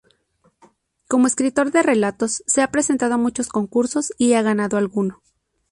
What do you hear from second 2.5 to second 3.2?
ha presentado a